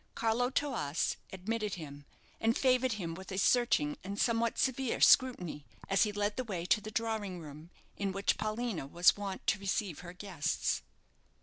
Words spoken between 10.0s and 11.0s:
guests.